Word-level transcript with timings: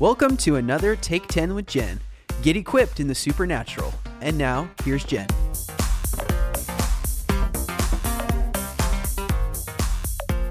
Welcome 0.00 0.36
to 0.36 0.54
another 0.54 0.94
Take 0.94 1.26
10 1.26 1.56
with 1.56 1.66
Jen. 1.66 1.98
Get 2.42 2.56
equipped 2.56 3.00
in 3.00 3.08
the 3.08 3.16
supernatural. 3.16 3.92
And 4.20 4.38
now, 4.38 4.70
here's 4.84 5.02
Jen. 5.02 5.26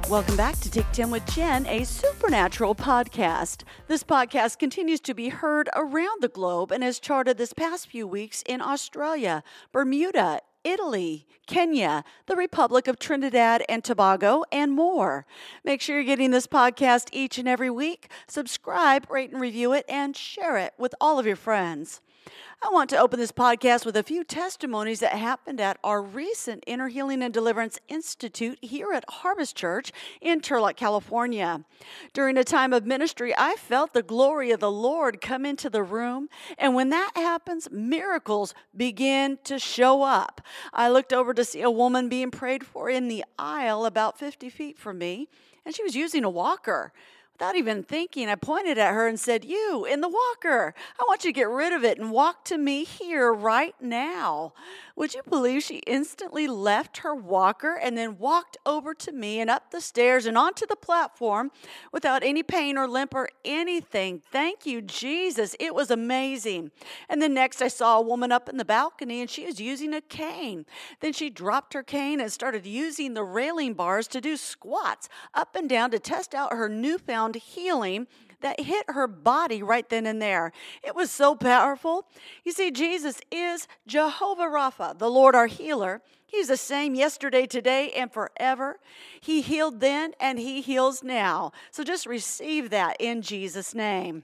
Welcome 0.09 0.35
back 0.35 0.59
to 0.59 0.69
Take 0.69 0.91
10 0.91 1.11
with 1.11 1.25
Jen, 1.27 1.65
a 1.67 1.85
supernatural 1.85 2.75
podcast. 2.75 3.63
This 3.87 4.03
podcast 4.03 4.59
continues 4.59 4.99
to 4.99 5.13
be 5.13 5.29
heard 5.29 5.69
around 5.77 6.21
the 6.21 6.27
globe 6.27 6.73
and 6.73 6.83
has 6.83 6.99
charted 6.99 7.37
this 7.37 7.53
past 7.53 7.87
few 7.87 8.05
weeks 8.05 8.43
in 8.47 8.61
Australia, 8.61 9.43
Bermuda, 9.71 10.41
Italy, 10.67 11.25
Kenya, 11.45 12.03
the 12.25 12.35
Republic 12.35 12.89
of 12.89 12.99
Trinidad 12.99 13.63
and 13.69 13.85
Tobago, 13.85 14.43
and 14.51 14.73
more. 14.73 15.25
Make 15.63 15.81
sure 15.81 15.95
you're 15.95 16.03
getting 16.03 16.31
this 16.31 16.45
podcast 16.45 17.07
each 17.13 17.37
and 17.37 17.47
every 17.47 17.69
week. 17.69 18.11
Subscribe, 18.27 19.09
rate, 19.09 19.31
and 19.31 19.39
review 19.39 19.71
it, 19.71 19.85
and 19.87 20.13
share 20.13 20.57
it 20.57 20.73
with 20.77 20.93
all 20.99 21.19
of 21.19 21.25
your 21.25 21.37
friends. 21.37 22.01
I 22.61 22.69
want 22.69 22.89
to 22.89 22.97
open 22.97 23.19
this 23.19 23.31
podcast 23.31 23.85
with 23.85 23.95
a 23.95 24.03
few 24.03 24.23
testimonies 24.23 24.99
that 25.01 25.13
happened 25.13 25.61
at 25.61 25.77
our 25.83 26.01
recent 26.01 26.63
Inner 26.65 26.87
Healing 26.87 27.21
and 27.21 27.33
Deliverance 27.33 27.77
Institute 27.87 28.57
here 28.61 28.91
at 28.93 29.05
Harvest 29.07 29.55
Church 29.55 29.91
in 30.21 30.41
Turlock, 30.41 30.75
California. 30.75 31.63
During 32.13 32.37
a 32.37 32.43
time 32.43 32.73
of 32.73 32.85
ministry, 32.85 33.33
I 33.37 33.55
felt 33.55 33.93
the 33.93 34.01
glory 34.01 34.51
of 34.51 34.59
the 34.59 34.71
Lord 34.71 35.21
come 35.21 35.45
into 35.45 35.69
the 35.69 35.83
room, 35.83 36.29
and 36.57 36.73
when 36.73 36.89
that 36.89 37.11
happens, 37.15 37.69
miracles 37.71 38.55
begin 38.75 39.37
to 39.43 39.59
show 39.59 40.01
up. 40.01 40.41
I 40.73 40.89
looked 40.89 41.13
over 41.13 41.33
to 41.35 41.45
see 41.45 41.61
a 41.61 41.69
woman 41.71 42.09
being 42.09 42.31
prayed 42.31 42.65
for 42.65 42.89
in 42.89 43.07
the 43.07 43.23
aisle 43.37 43.85
about 43.85 44.17
50 44.17 44.49
feet 44.49 44.79
from 44.79 44.97
me, 44.97 45.29
and 45.65 45.75
she 45.75 45.83
was 45.83 45.95
using 45.95 46.23
a 46.23 46.29
walker. 46.29 46.91
Without 47.39 47.55
even 47.55 47.83
thinking, 47.83 48.29
I 48.29 48.33
pointed 48.33 48.79
at 48.79 48.95
her 48.95 49.07
and 49.07 49.19
said, 49.19 49.45
You 49.45 49.85
in 49.85 50.01
the 50.01 50.09
walker, 50.09 50.73
I 50.99 51.03
want 51.07 51.23
you 51.23 51.29
to 51.29 51.35
get 51.35 51.47
rid 51.47 51.71
of 51.71 51.83
it 51.83 51.99
and 51.99 52.09
walk 52.11 52.43
to 52.45 52.57
me 52.57 52.83
here 52.83 53.31
right 53.31 53.75
now. 53.79 54.53
Would 54.95 55.13
you 55.13 55.21
believe 55.29 55.61
she 55.61 55.83
instantly 55.85 56.47
left 56.47 56.97
her 56.97 57.13
walker 57.13 57.75
and 57.79 57.95
then 57.95 58.17
walked 58.17 58.57
over 58.65 58.95
to 58.95 59.11
me 59.11 59.39
and 59.39 59.47
up 59.47 59.69
the 59.69 59.81
stairs 59.81 60.25
and 60.25 60.35
onto 60.35 60.65
the 60.65 60.75
platform 60.75 61.51
without 61.91 62.23
any 62.23 62.41
pain 62.41 62.75
or 62.75 62.87
limp 62.87 63.13
or 63.13 63.29
anything? 63.45 64.23
Thank 64.31 64.65
you, 64.65 64.81
Jesus. 64.81 65.55
It 65.59 65.75
was 65.75 65.91
amazing. 65.91 66.71
And 67.07 67.21
then 67.21 67.35
next, 67.35 67.61
I 67.61 67.67
saw 67.67 67.99
a 67.99 68.01
woman 68.01 68.31
up 68.31 68.49
in 68.49 68.57
the 68.57 68.65
balcony 68.65 69.21
and 69.21 69.29
she 69.29 69.45
was 69.45 69.61
using 69.61 69.93
a 69.93 70.01
cane. 70.01 70.65
Then 71.01 71.13
she 71.13 71.29
dropped 71.29 71.75
her 71.75 71.83
cane 71.83 72.19
and 72.19 72.31
started 72.31 72.65
using 72.65 73.13
the 73.13 73.23
railing 73.23 73.75
bars 73.75 74.07
to 74.07 74.19
do 74.19 74.35
squats 74.35 75.07
up 75.35 75.55
and 75.55 75.69
down 75.69 75.91
to 75.91 75.99
test 75.99 76.33
out 76.33 76.53
her 76.53 76.67
newfound 76.67 77.26
healing 77.35 78.07
that 78.41 78.59
hit 78.59 78.85
her 78.89 79.07
body 79.07 79.63
right 79.63 79.89
then 79.89 80.05
and 80.05 80.21
there. 80.21 80.51
It 80.83 80.95
was 80.95 81.11
so 81.11 81.35
powerful. 81.35 82.07
You 82.43 82.51
see, 82.51 82.71
Jesus 82.71 83.19
is 83.31 83.67
Jehovah 83.87 84.43
Rapha, 84.43 84.97
the 84.97 85.09
Lord 85.09 85.35
our 85.35 85.47
healer. 85.47 86.01
He's 86.25 86.49
the 86.49 86.57
same 86.57 86.93
yesterday, 86.93 87.47
today, 87.47 87.91
and 87.91 88.11
forever. 88.11 88.79
He 89.21 89.41
healed 89.41 89.79
then 89.79 90.13
and 90.19 90.37
he 90.37 90.61
heals 90.61 91.03
now. 91.03 91.51
So 91.71 91.83
just 91.83 92.05
receive 92.05 92.69
that 92.69 92.97
in 92.99 93.21
Jesus' 93.21 93.73
name. 93.73 94.23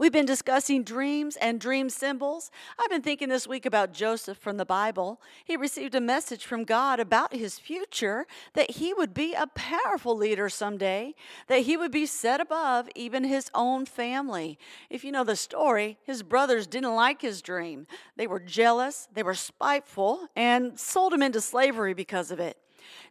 We've 0.00 0.10
been 0.10 0.24
discussing 0.24 0.82
dreams 0.82 1.36
and 1.36 1.60
dream 1.60 1.90
symbols. 1.90 2.50
I've 2.78 2.88
been 2.88 3.02
thinking 3.02 3.28
this 3.28 3.46
week 3.46 3.66
about 3.66 3.92
Joseph 3.92 4.38
from 4.38 4.56
the 4.56 4.64
Bible. 4.64 5.20
He 5.44 5.58
received 5.58 5.94
a 5.94 6.00
message 6.00 6.46
from 6.46 6.64
God 6.64 6.98
about 6.98 7.34
his 7.34 7.58
future 7.58 8.26
that 8.54 8.70
he 8.70 8.94
would 8.94 9.12
be 9.12 9.34
a 9.34 9.46
powerful 9.48 10.16
leader 10.16 10.48
someday, 10.48 11.14
that 11.48 11.64
he 11.64 11.76
would 11.76 11.92
be 11.92 12.06
set 12.06 12.40
above 12.40 12.88
even 12.94 13.24
his 13.24 13.50
own 13.54 13.84
family. 13.84 14.58
If 14.88 15.04
you 15.04 15.12
know 15.12 15.22
the 15.22 15.36
story, 15.36 15.98
his 16.02 16.22
brothers 16.22 16.66
didn't 16.66 16.94
like 16.94 17.20
his 17.20 17.42
dream. 17.42 17.86
They 18.16 18.26
were 18.26 18.40
jealous, 18.40 19.06
they 19.12 19.22
were 19.22 19.34
spiteful, 19.34 20.28
and 20.34 20.80
sold 20.80 21.12
him 21.12 21.22
into 21.22 21.42
slavery 21.42 21.92
because 21.92 22.30
of 22.30 22.40
it. 22.40 22.56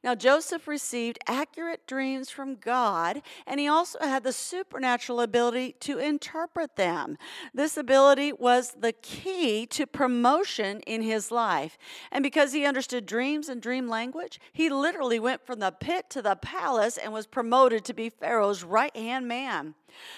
Now, 0.04 0.16
Joseph 0.16 0.68
received 0.68 1.20
accurate 1.28 1.86
dreams 1.88 2.30
from 2.30 2.56
God, 2.56 3.22
and 3.46 3.60
he 3.60 3.68
also 3.68 4.00
had 4.00 4.24
the 4.24 4.34
supernatural 4.34 5.22
ability 5.22 5.76
to 5.82 6.00
interpret 6.00 6.76
them. 6.76 7.18
This 7.54 7.78
ability 7.78 8.34
was 8.34 8.76
the 8.80 8.94
key 8.94 9.66
to 9.68 9.86
promotion 9.86 10.80
in 10.82 11.02
his 11.02 11.32
life. 11.32 11.78
And 12.12 12.24
because 12.24 12.54
he 12.54 12.66
understood 12.66 13.06
dreams 13.06 13.50
and 13.50 13.62
dream 13.62 13.88
language, 13.88 14.40
he 14.52 14.70
literally 14.70 15.20
went 15.20 15.46
from 15.46 15.60
the 15.60 15.72
pit 15.72 16.10
to 16.12 16.22
the 16.22 16.36
palace 16.36 16.98
and 16.98 17.14
was 17.14 17.28
promoted 17.28 17.86
to 17.86 17.94
be 17.94 18.10
Pharaoh's 18.10 18.64
right 18.64 18.96
hand 18.96 19.28
man. 19.28 19.76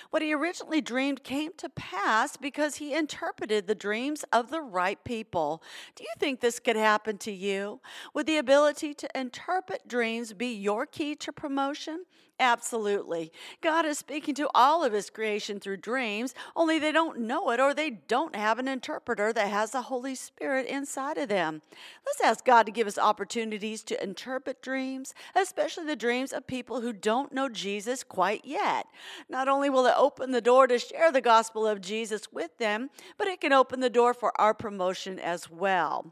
What 0.09 0.21
he 0.21 0.33
originally 0.33 0.81
dreamed 0.81 1.23
came 1.23 1.51
to 1.57 1.69
pass 1.69 2.37
because 2.37 2.75
he 2.75 2.93
interpreted 2.93 3.67
the 3.67 3.75
dreams 3.75 4.25
of 4.31 4.49
the 4.49 4.61
right 4.61 5.01
people. 5.03 5.63
Do 5.95 6.03
you 6.03 6.09
think 6.19 6.39
this 6.39 6.59
could 6.59 6.75
happen 6.75 7.17
to 7.19 7.31
you? 7.31 7.79
With 8.13 8.27
the 8.27 8.37
ability 8.37 8.93
to 8.95 9.09
interpret 9.15 9.40
dreams 9.87 10.33
be 10.33 10.53
your 10.53 10.85
key 10.85 11.15
to 11.15 11.31
promotion? 11.31 12.05
Absolutely. 12.41 13.31
God 13.61 13.85
is 13.85 13.99
speaking 13.99 14.33
to 14.33 14.49
all 14.55 14.83
of 14.83 14.93
His 14.93 15.11
creation 15.11 15.59
through 15.59 15.77
dreams, 15.77 16.33
only 16.55 16.79
they 16.79 16.91
don't 16.91 17.19
know 17.19 17.51
it 17.51 17.59
or 17.59 17.75
they 17.75 17.91
don't 17.91 18.35
have 18.35 18.57
an 18.57 18.67
interpreter 18.67 19.31
that 19.31 19.47
has 19.47 19.69
the 19.71 19.83
Holy 19.83 20.15
Spirit 20.15 20.65
inside 20.65 21.19
of 21.19 21.29
them. 21.29 21.61
Let's 22.03 22.19
ask 22.19 22.43
God 22.43 22.65
to 22.65 22.71
give 22.71 22.87
us 22.87 22.97
opportunities 22.97 23.83
to 23.83 24.03
interpret 24.03 24.63
dreams, 24.63 25.13
especially 25.35 25.85
the 25.85 25.95
dreams 25.95 26.33
of 26.33 26.47
people 26.47 26.81
who 26.81 26.93
don't 26.93 27.31
know 27.31 27.47
Jesus 27.47 28.03
quite 28.03 28.43
yet. 28.43 28.87
Not 29.29 29.47
only 29.47 29.69
will 29.69 29.85
it 29.85 29.93
open 29.95 30.31
the 30.31 30.41
door 30.41 30.65
to 30.65 30.79
share 30.79 31.11
the 31.11 31.21
gospel 31.21 31.67
of 31.67 31.79
Jesus 31.79 32.33
with 32.33 32.57
them, 32.57 32.89
but 33.19 33.27
it 33.27 33.39
can 33.39 33.53
open 33.53 33.81
the 33.81 33.89
door 33.89 34.15
for 34.15 34.39
our 34.41 34.55
promotion 34.55 35.19
as 35.19 35.47
well. 35.51 36.11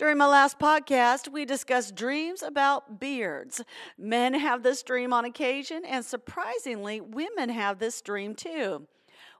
During 0.00 0.16
my 0.16 0.28
last 0.28 0.58
podcast, 0.58 1.30
we 1.30 1.44
discussed 1.44 1.94
dreams 1.94 2.42
about 2.42 2.98
beards. 3.00 3.62
Men 3.98 4.32
have 4.32 4.62
this 4.62 4.82
dream 4.82 5.12
on 5.12 5.26
occasion, 5.26 5.84
and 5.84 6.02
surprisingly, 6.02 7.02
women 7.02 7.50
have 7.50 7.78
this 7.78 8.00
dream 8.00 8.34
too. 8.34 8.88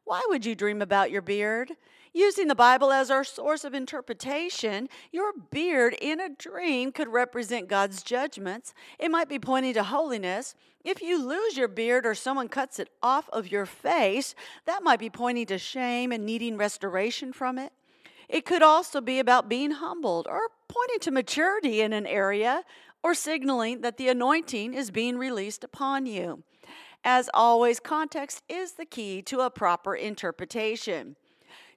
Why 0.05 0.21
would 0.29 0.45
you 0.45 0.55
dream 0.55 0.83
about 0.83 1.11
your 1.11 1.23
beard? 1.23 1.73
Using 2.13 2.47
the 2.47 2.55
Bible 2.55 2.93
as 2.93 3.11
our 3.11 3.25
source 3.25 3.65
of 3.65 3.73
interpretation, 3.73 4.91
your 5.13 5.33
beard 5.51 5.97
in 5.99 6.21
a 6.21 6.29
dream 6.29 6.93
could 6.93 7.09
represent 7.09 7.67
God's 7.67 8.03
judgments. 8.03 8.75
It 8.99 9.11
might 9.11 9.31
be 9.31 9.39
pointing 9.39 9.73
to 9.73 9.83
holiness. 9.83 10.55
If 10.85 11.01
you 11.01 11.27
lose 11.27 11.57
your 11.57 11.69
beard 11.69 12.05
or 12.05 12.15
someone 12.15 12.49
cuts 12.49 12.79
it 12.79 12.91
off 13.03 13.31
of 13.31 13.51
your 13.51 13.65
face, 13.65 14.35
that 14.67 14.83
might 14.83 15.01
be 15.01 15.09
pointing 15.09 15.47
to 15.47 15.57
shame 15.57 16.13
and 16.13 16.27
needing 16.27 16.59
restoration 16.59 17.33
from 17.33 17.57
it. 17.57 17.73
It 18.31 18.47
could 18.47 18.63
also 18.63 19.01
be 19.01 19.19
about 19.19 19.49
being 19.49 19.73
humbled 19.73 20.29
or 20.31 20.43
pointing 20.69 21.01
to 21.01 21.11
maturity 21.11 21.81
in 21.81 21.93
an 21.93 22.07
area 22.07 22.63
or 23.03 23.13
signaling 23.13 23.81
that 23.81 23.97
the 23.97 24.09
anointing 24.09 24.73
is 24.73 24.93
being 24.93 25.19
released 25.19 25.65
upon 25.65 26.07
you. 26.07 26.45
As 27.03 27.29
always, 27.35 27.81
context 27.81 28.43
is 28.49 28.73
the 28.73 28.85
key 28.85 29.21
to 29.23 29.41
a 29.41 29.51
proper 29.51 29.97
interpretation. 29.97 31.17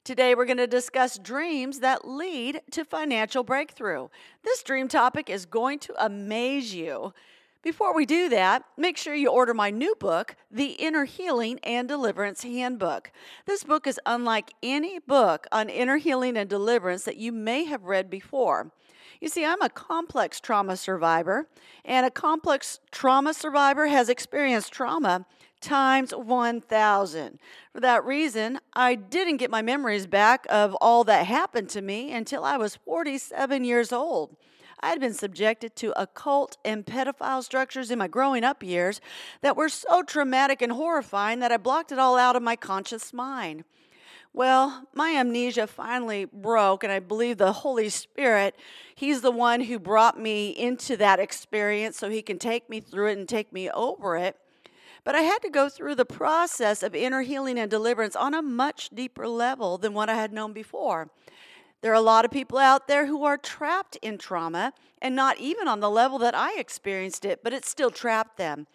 Today, 0.03 0.35
we're 0.35 0.45
going 0.45 0.57
to 0.57 0.67
discuss 0.67 1.17
dreams 1.17 1.79
that 1.79 2.07
lead 2.07 2.61
to 2.71 2.85
financial 2.85 3.43
breakthrough. 3.43 4.09
This 4.43 4.61
dream 4.61 4.87
topic 4.87 5.31
is 5.31 5.47
going 5.47 5.79
to 5.79 6.05
amaze 6.05 6.75
you. 6.75 7.13
Before 7.63 7.95
we 7.95 8.05
do 8.05 8.27
that, 8.27 8.65
make 8.75 8.97
sure 8.97 9.15
you 9.15 9.29
order 9.29 9.53
my 9.53 9.69
new 9.69 9.95
book, 9.95 10.35
The 10.51 10.71
Inner 10.71 11.05
Healing 11.05 11.61
and 11.63 11.87
Deliverance 11.87 12.43
Handbook. 12.43 13.09
This 13.45 13.63
book 13.63 13.87
is 13.87 14.01
unlike 14.05 14.51
any 14.61 14.99
book 14.99 15.47
on 15.49 15.69
inner 15.69 15.95
healing 15.95 16.35
and 16.35 16.49
deliverance 16.49 17.05
that 17.05 17.15
you 17.15 17.31
may 17.31 17.63
have 17.63 17.85
read 17.85 18.09
before. 18.09 18.73
You 19.21 19.29
see, 19.29 19.45
I'm 19.45 19.61
a 19.61 19.69
complex 19.69 20.41
trauma 20.41 20.75
survivor, 20.75 21.47
and 21.85 22.05
a 22.05 22.11
complex 22.11 22.81
trauma 22.91 23.33
survivor 23.33 23.87
has 23.87 24.09
experienced 24.09 24.73
trauma 24.73 25.25
times 25.61 26.13
1,000. 26.13 27.39
For 27.71 27.79
that 27.79 28.03
reason, 28.03 28.59
I 28.73 28.95
didn't 28.95 29.37
get 29.37 29.49
my 29.49 29.61
memories 29.61 30.05
back 30.05 30.45
of 30.49 30.75
all 30.81 31.05
that 31.05 31.27
happened 31.27 31.69
to 31.69 31.81
me 31.81 32.11
until 32.11 32.43
I 32.43 32.57
was 32.57 32.75
47 32.75 33.63
years 33.63 33.93
old. 33.93 34.35
I 34.83 34.89
had 34.89 34.99
been 34.99 35.13
subjected 35.13 35.77
to 35.77 35.97
occult 35.99 36.57
and 36.65 36.85
pedophile 36.85 37.41
structures 37.41 37.89
in 37.89 37.99
my 37.99 38.09
growing 38.09 38.43
up 38.43 38.61
years 38.61 38.99
that 39.39 39.55
were 39.55 39.69
so 39.69 40.03
traumatic 40.03 40.61
and 40.61 40.73
horrifying 40.73 41.39
that 41.39 41.53
I 41.53 41.57
blocked 41.57 41.93
it 41.93 41.99
all 41.99 42.17
out 42.17 42.35
of 42.35 42.43
my 42.43 42.57
conscious 42.57 43.13
mind. 43.13 43.63
Well, 44.33 44.89
my 44.93 45.11
amnesia 45.15 45.67
finally 45.67 46.25
broke, 46.25 46.83
and 46.83 46.91
I 46.91 46.99
believe 46.99 47.37
the 47.37 47.53
Holy 47.53 47.87
Spirit, 47.87 48.57
He's 48.93 49.21
the 49.21 49.31
one 49.31 49.61
who 49.61 49.79
brought 49.79 50.19
me 50.19 50.49
into 50.49 50.97
that 50.97 51.17
experience 51.17 51.97
so 51.97 52.09
He 52.09 52.21
can 52.21 52.37
take 52.37 52.69
me 52.69 52.81
through 52.81 53.11
it 53.11 53.17
and 53.17 53.29
take 53.29 53.53
me 53.53 53.69
over 53.69 54.17
it. 54.17 54.35
But 55.05 55.15
I 55.15 55.21
had 55.21 55.41
to 55.43 55.49
go 55.49 55.69
through 55.69 55.95
the 55.95 56.03
process 56.03 56.83
of 56.83 56.93
inner 56.93 57.21
healing 57.21 57.57
and 57.57 57.71
deliverance 57.71 58.17
on 58.17 58.33
a 58.33 58.41
much 58.41 58.89
deeper 58.89 59.29
level 59.29 59.77
than 59.77 59.93
what 59.93 60.09
I 60.09 60.15
had 60.15 60.33
known 60.33 60.51
before. 60.51 61.09
There 61.83 61.91
are 61.91 61.95
a 61.95 62.01
lot 62.01 62.23
of 62.23 62.31
people 62.31 62.59
out 62.59 62.87
there 62.87 63.07
who 63.07 63.25
are 63.25 63.37
trapped 63.37 63.97
in 63.97 64.17
trauma 64.17 64.71
and 65.01 65.13
not 65.13 65.37
even 65.37 65.67
on 65.67 65.81
the 65.81 65.89
level 65.89 66.17
that 66.19 66.33
I 66.33 66.57
experienced 66.57 67.25
it, 67.25 67.41
but 67.43 67.51
it 67.51 67.65
still 67.65 67.91
trapped 67.91 68.37
them. 68.37 68.67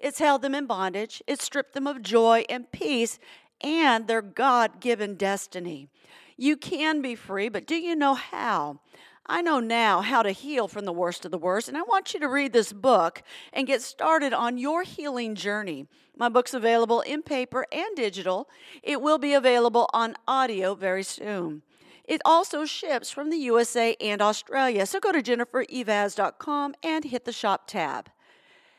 It's 0.00 0.18
held 0.18 0.42
them 0.42 0.52
in 0.52 0.66
bondage, 0.66 1.22
it 1.28 1.40
stripped 1.40 1.74
them 1.74 1.86
of 1.86 2.02
joy 2.02 2.44
and 2.48 2.72
peace, 2.72 3.20
and 3.60 4.08
their 4.08 4.20
God 4.20 4.80
given 4.80 5.14
destiny. 5.14 5.88
You 6.36 6.56
can 6.56 7.00
be 7.00 7.14
free, 7.14 7.48
but 7.48 7.68
do 7.68 7.76
you 7.76 7.94
know 7.94 8.14
how? 8.14 8.80
I 9.26 9.42
know 9.42 9.60
now 9.60 10.00
how 10.00 10.24
to 10.24 10.32
heal 10.32 10.66
from 10.66 10.86
the 10.86 10.92
worst 10.92 11.24
of 11.24 11.30
the 11.30 11.38
worst, 11.38 11.68
and 11.68 11.78
I 11.78 11.82
want 11.82 12.14
you 12.14 12.20
to 12.20 12.28
read 12.28 12.52
this 12.52 12.72
book 12.72 13.22
and 13.52 13.68
get 13.68 13.80
started 13.80 14.32
on 14.32 14.58
your 14.58 14.82
healing 14.82 15.36
journey. 15.36 15.86
My 16.16 16.28
book's 16.28 16.52
available 16.52 17.00
in 17.02 17.22
paper 17.22 17.64
and 17.70 17.94
digital. 17.94 18.48
It 18.82 19.00
will 19.00 19.18
be 19.18 19.34
available 19.34 19.88
on 19.92 20.16
audio 20.26 20.74
very 20.74 21.04
soon. 21.04 21.62
It 22.06 22.20
also 22.24 22.64
ships 22.64 23.10
from 23.10 23.30
the 23.30 23.36
USA 23.38 23.96
and 24.00 24.22
Australia, 24.22 24.86
so 24.86 25.00
go 25.00 25.12
to 25.12 25.22
jennifereivaz.com 25.22 26.74
and 26.82 27.04
hit 27.04 27.24
the 27.24 27.32
shop 27.32 27.66
tab. 27.66 28.10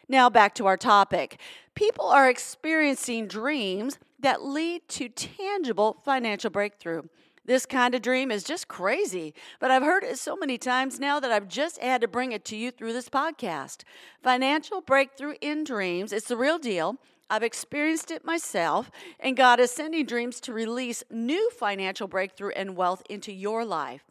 Now, 0.10 0.30
back 0.30 0.56
to 0.56 0.66
our 0.68 0.78
topic. 0.78 1.40
People 1.76 2.08
are 2.08 2.30
experiencing 2.30 3.28
dreams 3.28 4.00
that 4.20 4.44
lead 4.44 4.88
to 4.90 5.10
tangible 5.10 6.02
financial 6.06 6.50
breakthrough. 6.50 7.04
This 7.46 7.66
kind 7.66 7.96
of 7.96 8.02
dream 8.02 8.30
is 8.30 8.44
just 8.44 8.68
crazy, 8.68 9.34
but 9.60 9.72
I've 9.72 9.84
heard 9.84 10.04
it 10.04 10.20
so 10.20 10.36
many 10.36 10.58
times 10.58 11.00
now 11.00 11.20
that 11.20 11.32
I've 11.32 11.48
just 11.48 11.82
had 11.82 12.02
to 12.02 12.08
bring 12.08 12.34
it 12.34 12.44
to 12.46 12.58
you 12.58 12.72
through 12.72 12.92
this 12.92 13.08
podcast. 13.08 13.84
Financial 14.22 14.82
breakthrough 14.82 15.36
in 15.40 15.64
dreams, 15.64 16.12
it's 16.12 16.28
the 16.28 16.36
real 16.36 16.60
deal. 16.60 16.98
I've 17.30 17.44
experienced 17.44 18.12
it 18.12 18.24
myself, 18.24 18.90
and 19.20 19.36
God 19.36 19.60
is 19.60 19.72
sending 19.72 20.06
dreams 20.06 20.40
to 20.42 20.54
release 20.54 21.04
new 21.12 21.50
financial 21.52 22.08
breakthrough 22.08 22.52
and 22.52 22.76
wealth 22.76 23.04
into 23.10 23.32
your 23.32 23.66
life. 23.66 24.04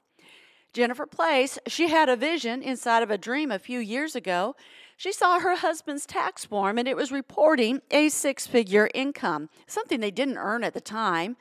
Jennifer 0.73 1.07
Place, 1.07 1.59
she 1.67 1.89
had 1.89 2.11
a 2.11 2.17
vision 2.17 2.63
inside 2.63 3.03
of 3.03 3.11
a 3.11 3.17
dream 3.17 3.51
a 3.51 3.59
few 3.59 3.79
years 3.79 4.15
ago. 4.15 4.55
She 4.99 5.11
saw 5.11 5.41
her 5.41 5.57
husband's 5.57 6.05
tax 6.05 6.45
form 6.45 6.77
and 6.77 6.87
it 6.87 6.97
was 6.97 7.11
reporting 7.11 7.81
a 7.91 8.11
six 8.11 8.47
figure 8.47 8.91
income, 8.93 9.49
something 9.67 10.01
they 10.01 10.11
didn't 10.11 10.37
earn 10.37 10.63
at 10.63 10.75
the 10.75 10.81
time. 10.83 11.39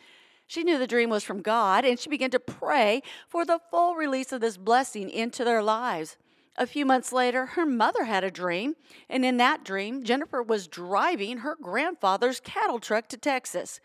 She 0.48 0.64
knew 0.64 0.78
the 0.78 0.88
dream 0.88 1.10
was 1.10 1.24
from 1.24 1.42
God, 1.42 1.86
and 1.86 2.00
she 2.00 2.10
began 2.10 2.30
to 2.32 2.40
pray 2.40 3.02
for 3.28 3.46
the 3.46 3.60
full 3.72 3.96
release 3.96 4.32
of 4.32 4.42
this 4.42 4.58
blessing 4.58 5.10
into 5.10 5.44
their 5.44 5.64
lives. 5.64 6.18
A 6.58 6.66
few 6.66 6.86
months 6.86 7.12
later, 7.12 7.46
her 7.48 7.66
mother 7.66 8.06
had 8.06 8.24
a 8.24 8.32
dream, 8.32 8.76
and 9.10 9.26
in 9.26 9.38
that 9.38 9.66
dream, 9.66 10.04
Jennifer 10.04 10.42
was 10.42 10.68
driving 10.68 11.40
her 11.40 11.58
grandfather's 11.62 12.40
cattle 12.40 12.80
truck 12.80 13.10
to 13.10 13.18
Texas. 13.18 13.82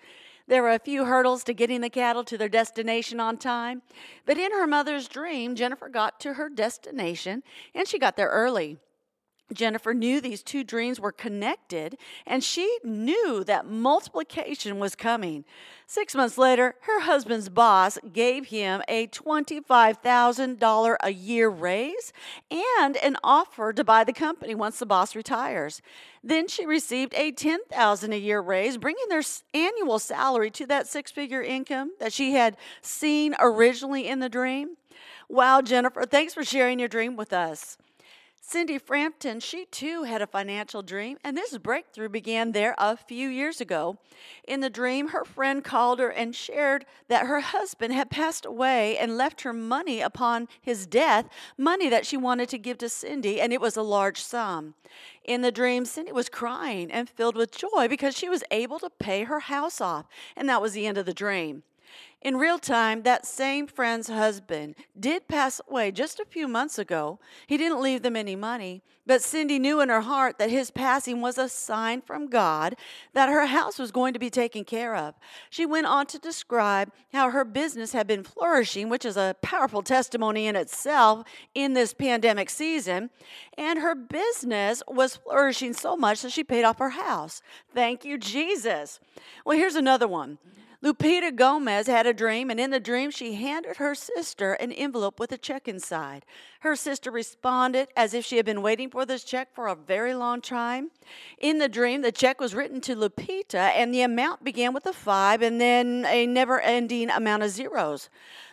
There 0.46 0.62
were 0.62 0.70
a 0.70 0.78
few 0.78 1.04
hurdles 1.04 1.42
to 1.44 1.54
getting 1.54 1.80
the 1.80 1.90
cattle 1.90 2.24
to 2.24 2.38
their 2.38 2.48
destination 2.48 3.18
on 3.18 3.38
time, 3.38 3.82
but 4.24 4.38
in 4.38 4.52
her 4.52 4.66
mother's 4.66 5.08
dream, 5.08 5.56
Jennifer 5.56 5.88
got 5.88 6.20
to 6.20 6.34
her 6.34 6.48
destination 6.48 7.42
and 7.74 7.88
she 7.88 7.98
got 7.98 8.16
there 8.16 8.28
early. 8.28 8.78
Jennifer 9.52 9.92
knew 9.92 10.20
these 10.20 10.42
two 10.42 10.64
dreams 10.64 11.00
were 11.00 11.12
connected, 11.12 11.96
and 12.26 12.42
she 12.44 12.78
knew 12.84 13.42
that 13.44 13.66
multiplication 13.66 14.78
was 14.78 14.94
coming. 14.94 15.44
Six 15.86 16.14
months 16.14 16.38
later, 16.38 16.76
her 16.82 17.00
husband's 17.00 17.48
boss 17.48 17.98
gave 18.12 18.46
him 18.46 18.82
a 18.86 19.08
$25,000 19.08 20.96
a 21.02 21.12
year 21.12 21.48
raise 21.48 22.12
and 22.50 22.96
an 22.98 23.16
offer 23.24 23.72
to 23.72 23.82
buy 23.82 24.04
the 24.04 24.12
company 24.12 24.54
once 24.54 24.78
the 24.78 24.86
boss 24.86 25.16
retires. 25.16 25.82
Then 26.22 26.46
she 26.46 26.64
received 26.64 27.12
a 27.14 27.32
$10,000 27.32 28.12
a 28.12 28.18
year 28.18 28.40
raise, 28.40 28.78
bringing 28.78 29.08
their 29.08 29.22
annual 29.52 29.98
salary 29.98 30.50
to 30.52 30.66
that 30.66 30.86
six 30.86 31.10
figure 31.10 31.42
income 31.42 31.92
that 31.98 32.12
she 32.12 32.34
had 32.34 32.56
seen 32.82 33.34
originally 33.40 34.06
in 34.06 34.20
the 34.20 34.28
dream. 34.28 34.76
Wow, 35.28 35.60
Jennifer, 35.60 36.04
thanks 36.04 36.34
for 36.34 36.44
sharing 36.44 36.78
your 36.78 36.88
dream 36.88 37.16
with 37.16 37.32
us. 37.32 37.76
Cindy 38.42 38.78
Frampton, 38.78 39.38
she 39.38 39.66
too 39.66 40.04
had 40.04 40.22
a 40.22 40.26
financial 40.26 40.82
dream, 40.82 41.18
and 41.22 41.36
this 41.36 41.56
breakthrough 41.58 42.08
began 42.08 42.52
there 42.52 42.74
a 42.78 42.96
few 42.96 43.28
years 43.28 43.60
ago. 43.60 43.98
In 44.48 44.60
the 44.60 44.70
dream, 44.70 45.08
her 45.08 45.24
friend 45.24 45.62
called 45.62 46.00
her 46.00 46.08
and 46.08 46.34
shared 46.34 46.84
that 47.08 47.26
her 47.26 47.40
husband 47.40 47.94
had 47.94 48.10
passed 48.10 48.44
away 48.44 48.98
and 48.98 49.16
left 49.16 49.42
her 49.42 49.52
money 49.52 50.00
upon 50.00 50.48
his 50.60 50.86
death, 50.86 51.28
money 51.56 51.88
that 51.90 52.06
she 52.06 52.16
wanted 52.16 52.48
to 52.48 52.58
give 52.58 52.78
to 52.78 52.88
Cindy, 52.88 53.40
and 53.40 53.52
it 53.52 53.60
was 53.60 53.76
a 53.76 53.82
large 53.82 54.20
sum. 54.20 54.74
In 55.22 55.42
the 55.42 55.52
dream, 55.52 55.84
Cindy 55.84 56.10
was 56.10 56.28
crying 56.28 56.90
and 56.90 57.08
filled 57.08 57.36
with 57.36 57.56
joy 57.56 57.86
because 57.88 58.16
she 58.16 58.28
was 58.28 58.42
able 58.50 58.78
to 58.80 58.90
pay 58.90 59.24
her 59.24 59.40
house 59.40 59.80
off, 59.80 60.06
and 60.34 60.48
that 60.48 60.62
was 60.62 60.72
the 60.72 60.86
end 60.86 60.98
of 60.98 61.06
the 61.06 61.14
dream. 61.14 61.62
In 62.22 62.36
real 62.36 62.58
time, 62.58 63.02
that 63.02 63.24
same 63.24 63.66
friend's 63.66 64.08
husband 64.08 64.74
did 64.98 65.26
pass 65.26 65.58
away 65.66 65.90
just 65.90 66.20
a 66.20 66.26
few 66.26 66.46
months 66.46 66.78
ago. 66.78 67.18
He 67.46 67.56
didn't 67.56 67.80
leave 67.80 68.02
them 68.02 68.14
any 68.14 68.36
money, 68.36 68.82
but 69.06 69.22
Cindy 69.22 69.58
knew 69.58 69.80
in 69.80 69.88
her 69.88 70.02
heart 70.02 70.36
that 70.36 70.50
his 70.50 70.70
passing 70.70 71.22
was 71.22 71.38
a 71.38 71.48
sign 71.48 72.02
from 72.02 72.26
God 72.26 72.76
that 73.14 73.30
her 73.30 73.46
house 73.46 73.78
was 73.78 73.90
going 73.90 74.12
to 74.12 74.18
be 74.18 74.28
taken 74.28 74.64
care 74.64 74.94
of. 74.94 75.14
She 75.48 75.64
went 75.64 75.86
on 75.86 76.04
to 76.08 76.18
describe 76.18 76.92
how 77.10 77.30
her 77.30 77.42
business 77.42 77.92
had 77.92 78.06
been 78.06 78.22
flourishing, 78.22 78.90
which 78.90 79.06
is 79.06 79.16
a 79.16 79.34
powerful 79.40 79.82
testimony 79.82 80.46
in 80.46 80.56
itself 80.56 81.24
in 81.54 81.72
this 81.72 81.94
pandemic 81.94 82.50
season. 82.50 83.08
And 83.56 83.78
her 83.78 83.94
business 83.94 84.82
was 84.86 85.16
flourishing 85.16 85.72
so 85.72 85.96
much 85.96 86.20
that 86.20 86.32
she 86.32 86.44
paid 86.44 86.64
off 86.64 86.78
her 86.80 86.90
house. 86.90 87.40
Thank 87.74 88.04
you, 88.04 88.18
Jesus. 88.18 89.00
Well, 89.46 89.56
here's 89.56 89.74
another 89.74 90.06
one. 90.06 90.36
Lupita 90.82 91.30
Gomez 91.30 91.88
had 91.88 92.06
a 92.06 92.14
dream, 92.14 92.48
and 92.48 92.58
in 92.58 92.70
the 92.70 92.80
dream, 92.80 93.10
she 93.10 93.34
handed 93.34 93.76
her 93.76 93.94
sister 93.94 94.54
an 94.54 94.72
envelope 94.72 95.20
with 95.20 95.30
a 95.30 95.36
check 95.36 95.68
inside. 95.68 96.24
Her 96.60 96.74
sister 96.74 97.10
responded 97.10 97.88
as 97.94 98.14
if 98.14 98.24
she 98.24 98.38
had 98.38 98.46
been 98.46 98.62
waiting 98.62 98.88
for 98.88 99.04
this 99.04 99.22
check 99.22 99.54
for 99.54 99.66
a 99.66 99.74
very 99.74 100.14
long 100.14 100.40
time. 100.40 100.90
In 101.38 101.58
the 101.58 101.68
dream, 101.68 102.00
the 102.00 102.10
check 102.10 102.40
was 102.40 102.54
written 102.54 102.80
to 102.80 102.96
Lupita, 102.96 103.58
and 103.58 103.92
the 103.92 104.00
amount 104.00 104.42
began 104.42 104.72
with 104.72 104.86
a 104.86 104.94
five 104.94 105.42
and 105.42 105.60
then 105.60 106.06
a 106.08 106.26
never 106.26 106.60
ending 106.62 107.10
amount 107.10 107.42
of 107.42 107.50
zeros. 107.50 108.08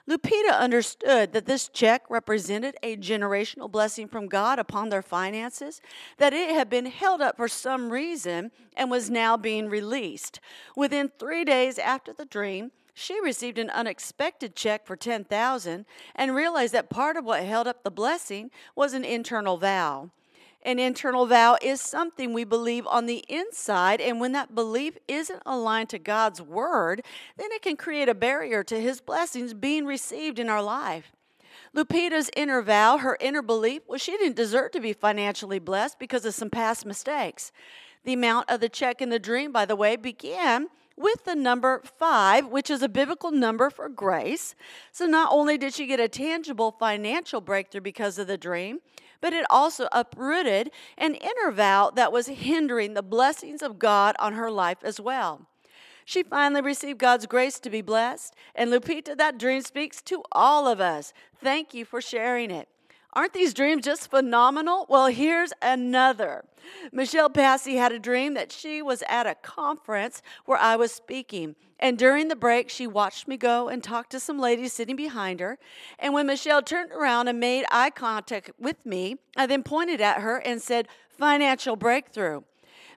Lupita 0.07 0.57
understood 0.57 1.33
that 1.33 1.45
this 1.45 1.68
check 1.68 2.04
represented 2.09 2.77
a 2.81 2.95
generational 2.95 3.69
blessing 3.69 4.07
from 4.07 4.27
God 4.27 4.57
upon 4.57 4.88
their 4.88 5.01
finances, 5.01 5.81
that 6.18 6.33
it 6.33 6.51
had 6.51 6.69
been 6.69 6.86
held 6.86 7.21
up 7.21 7.36
for 7.36 7.50
some 7.50 7.89
reason 7.89 8.51
and 8.77 8.89
was 8.89 9.09
now 9.09 9.36
being 9.36 9.68
released. 9.68 10.39
Within 10.77 11.12
three 11.19 11.44
days 11.44 11.77
after 11.77 12.13
the 12.13 12.25
dream, 12.25 12.71
she 12.94 13.19
received 13.21 13.57
an 13.57 13.69
unexpected 13.69 14.56
check 14.56 14.88
for 14.88 14.95
10,000 14.95 15.86
and 16.15 16.36
realized 16.36 16.74
that 16.74 16.89
part 16.89 17.18
of 17.18 17.25
what 17.25 17.44
held 17.44 17.68
up 17.68 17.83
the 17.83 17.92
blessing 17.92 18.50
was 18.75 18.94
an 18.94 19.03
internal 19.03 19.57
vow. 19.57 20.10
An 20.68 20.80
internal 20.80 21.25
vow 21.25 21.56
is 21.62 21.80
something 21.80 22.34
we 22.34 22.44
believe 22.44 22.86
on 22.88 23.06
the 23.06 23.24
inside, 23.30 24.02
and 24.02 24.19
when 24.19 24.34
that 24.34 24.54
belief 24.54 24.98
isn't 25.08 25.42
aligned 25.46 25.88
to 25.92 25.98
God's 25.98 26.42
word, 26.42 27.06
then 27.38 27.54
it 27.54 27.62
can 27.62 27.78
create 27.78 28.10
a 28.10 28.14
barrier 28.14 28.65
to 28.65 28.82
His 28.82 29.00
blessings 29.00 29.53
being 29.53 29.86
received 29.86 30.39
in 30.39 30.50
our 30.50 30.62
life. 30.62 31.13
Lupita's 31.74 32.30
inner 32.36 32.62
vow, 32.62 32.98
her 32.98 33.15
inner 33.22 33.41
belief, 33.41 33.82
was 33.88 34.01
she 34.01 34.18
didn't 34.18 34.36
deserve 34.36 34.72
to 34.72 34.82
be 34.82 34.91
financially 34.91 35.60
blessed 35.60 36.00
because 36.00 36.25
of 36.25 36.36
some 36.36 36.50
past 36.50 36.86
mistakes. 36.86 37.53
The 38.03 38.12
amount 38.12 38.50
of 38.50 38.60
the 38.60 38.68
check 38.68 39.01
in 39.01 39.08
the 39.08 39.20
dream, 39.20 39.53
by 39.53 39.63
the 39.63 39.77
way, 39.77 39.96
began 39.96 40.68
with 40.98 41.24
the 41.24 41.36
number 41.36 41.82
five, 41.98 42.48
which 42.48 42.70
is 42.70 42.82
a 42.82 42.89
biblical 42.89 43.32
number 43.32 43.70
for 43.70 43.88
grace. 43.88 44.53
So 44.91 45.06
not 45.06 45.32
only 45.32 45.58
did 45.58 45.74
she 45.74 45.86
get 45.86 46.01
a 46.01 46.10
tangible 46.10 46.75
financial 46.77 47.39
breakthrough 47.39 47.80
because 47.80 48.18
of 48.18 48.27
the 48.27 48.38
dream, 48.38 48.80
but 49.21 49.33
it 49.33 49.45
also 49.50 49.88
uprooted 49.91 50.71
an 50.97 51.15
inner 51.15 51.51
vow 51.51 51.91
that 51.95 52.12
was 52.12 52.27
hindering 52.27 52.93
the 52.93 53.03
blessings 53.03 53.62
of 53.62 53.79
God 53.79 54.15
on 54.19 54.33
her 54.33 54.51
life 54.51 54.79
as 54.83 55.00
well. 55.00 55.47
She 56.05 56.24
finally 56.24 56.62
received 56.62 57.00
God's 57.00 57.25
grace 57.25 57.59
to 57.59 57.69
be 57.69 57.81
blessed. 57.81 58.33
And 58.55 58.71
Lupita, 58.71 59.17
that 59.17 59.38
dream 59.38 59.62
speaks 59.62 60.01
to 60.03 60.24
all 60.31 60.65
of 60.65 60.79
us. 60.79 61.12
Thank 61.41 61.74
you 61.74 61.83
for 61.83 62.00
sharing 62.00 62.50
it. 62.50 62.69
Aren't 63.17 63.33
these 63.33 63.55
dreams 63.55 63.83
just 63.83 64.12
phenomenal? 64.12 64.86
Well, 64.88 65.07
here's 65.07 65.51
another. 65.59 66.45
Michelle 66.91 67.31
Passy 67.31 67.77
had 67.77 67.91
a 67.91 67.97
dream 67.97 68.36
that 68.36 68.51
she 68.51 68.79
was 68.79 69.03
at 69.09 69.25
a 69.25 69.33
conference 69.33 70.21
where 70.45 70.59
I 70.59 70.75
was 70.75 70.91
speaking. 70.91 71.55
And 71.79 71.97
during 71.97 72.27
the 72.27 72.36
break, 72.36 72.69
she 72.69 72.86
watched 72.86 73.27
me 73.27 73.36
go 73.36 73.69
and 73.69 73.83
talk 73.83 74.09
to 74.09 74.19
some 74.19 74.38
ladies 74.38 74.74
sitting 74.74 74.95
behind 74.95 75.39
her. 75.39 75.57
And 75.97 76.13
when 76.13 76.27
Michelle 76.27 76.62
turned 76.62 76.91
around 76.91 77.27
and 77.27 77.39
made 77.39 77.65
eye 77.71 77.89
contact 77.89 78.51
with 78.59 78.86
me, 78.86 79.17
I 79.36 79.47
then 79.47 79.63
pointed 79.63 80.00
at 80.00 80.21
her 80.21 80.38
and 80.38 80.62
said, 80.62 80.88
Financial 81.09 81.75
breakthrough. 81.75 82.41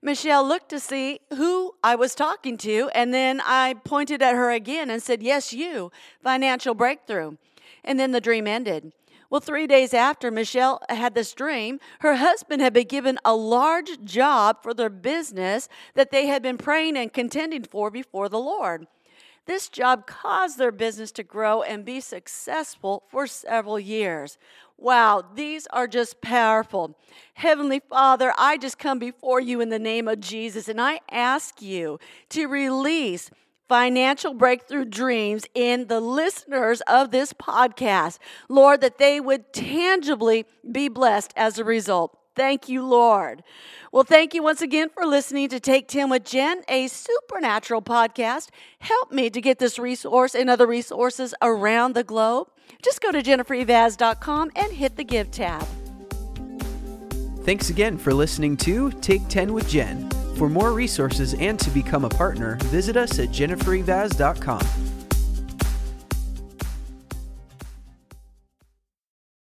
Michelle 0.03 0.47
looked 0.47 0.69
to 0.69 0.81
see 0.81 1.21
who 1.31 1.77
I 1.83 1.95
was 1.95 2.15
talking 2.15 2.59
to, 2.59 2.91
and 2.95 3.15
then 3.15 3.41
I 3.43 3.73
pointed 3.85 4.21
at 4.21 4.35
her 4.35 4.51
again 4.51 4.91
and 4.91 5.03
said, 5.03 5.23
Yes, 5.23 5.55
you, 5.55 5.91
financial 6.23 6.75
breakthrough. 6.75 7.39
And 7.83 7.99
then 7.99 8.11
the 8.11 8.21
dream 8.21 8.47
ended. 8.47 8.93
Well, 9.31 9.41
three 9.41 9.69
days 9.69 9.95
after 9.95 10.33
Michelle 10.33 10.83
had 10.89 11.15
this 11.15 11.33
dream, 11.33 11.79
her 12.01 12.17
husband 12.17 12.61
had 12.61 12.73
been 12.73 12.89
given 12.89 13.19
a 13.25 13.35
large 13.35 14.05
job 14.05 14.61
for 14.61 14.75
their 14.75 14.91
business 14.91 15.69
that 15.95 16.11
they 16.11 16.27
had 16.27 16.43
been 16.43 16.59
praying 16.59 16.97
and 16.97 17.13
contending 17.13 17.63
for 17.63 17.93
before 17.93 18.29
the 18.29 18.41
Lord. 18.41 18.89
This 19.47 19.69
job 19.69 20.07
caused 20.07 20.59
their 20.59 20.73
business 20.73 21.13
to 21.13 21.23
grow 21.23 21.63
and 21.63 21.85
be 21.85 22.01
successful 22.01 23.05
for 23.09 23.29
several 23.29 23.79
years. 23.79 24.37
Wow, 24.77 25.25
these 25.35 25.67
are 25.69 25.87
just 25.87 26.21
powerful. 26.21 26.97
Heavenly 27.35 27.81
Father, 27.81 28.33
I 28.37 28.59
just 28.59 28.79
come 28.79 28.99
before 28.99 29.41
you 29.41 29.61
in 29.61 29.69
the 29.69 29.79
name 29.79 30.09
of 30.09 30.21
Jesus 30.21 30.69
and 30.69 30.81
I 30.81 31.01
ask 31.11 31.63
you 31.63 32.01
to 32.31 32.47
release 32.47 33.31
financial 33.71 34.35
breakthrough 34.35 34.85
dreams 34.85 35.45
in 35.55 35.87
the 35.87 36.01
listeners 36.01 36.81
of 36.89 37.13
this 37.13 37.33
podcast. 37.33 38.19
Lord, 38.49 38.81
that 38.81 38.99
they 38.99 39.21
would 39.21 39.53
tangibly 39.53 40.45
be 40.73 40.89
blessed 40.89 41.33
as 41.37 41.57
a 41.57 41.63
result. 41.63 42.19
Thank 42.35 42.69
you, 42.69 42.85
Lord. 42.85 43.45
Well, 43.93 44.03
thank 44.03 44.35
you 44.35 44.43
once 44.43 44.61
again 44.61 44.89
for 44.89 45.07
listening 45.07 45.49
to 45.51 45.61
Take 45.61 45.87
10 45.87 46.11
with 46.11 46.25
Jen, 46.25 46.63
a 46.69 46.89
supernatural 46.89 47.81
podcast. 47.81 48.49
Help 48.81 49.13
me 49.13 49.31
to 49.31 49.41
get 49.41 49.61
this 49.61 49.79
resource 49.79 50.35
and 50.35 50.51
other 50.51 50.67
resources 50.67 51.33
around 51.41 51.95
the 51.95 52.03
globe. 52.03 52.49
Just 52.83 53.01
go 53.01 53.13
to 53.13 53.23
jennifereivaz.com 53.23 54.51
and 54.57 54.73
hit 54.73 54.97
the 54.97 55.05
Give 55.05 55.31
tab. 55.31 55.65
Thanks 57.45 57.71
again 57.71 57.99
for 57.99 58.13
listening 58.13 58.57
to 58.59 58.91
Take 58.91 59.29
10 59.29 59.53
with 59.53 59.69
Jen. 59.69 60.20
For 60.41 60.49
more 60.49 60.73
resources 60.73 61.35
and 61.35 61.61
to 61.61 61.69
become 61.69 62.07
a 62.07 62.09
partner, 62.09 62.57
visit 62.73 62.97
us 62.97 63.19
at 63.19 63.29
jennifereivaz.com. 63.29 64.90